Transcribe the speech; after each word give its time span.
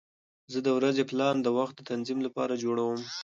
زه 0.51 0.59
د 0.65 0.67
ورځې 0.77 1.03
پلان 1.09 1.35
د 1.41 1.47
وخت 1.57 1.75
د 1.77 1.81
تنظیم 1.91 2.19
لپاره 2.27 2.59
جوړوم. 2.63 3.01